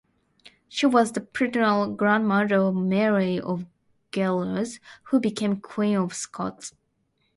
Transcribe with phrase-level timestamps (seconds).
[0.67, 3.67] She was the paternal grandmother of Mary of
[4.11, 4.79] Guelders,
[5.11, 6.73] who became Queen of Scots.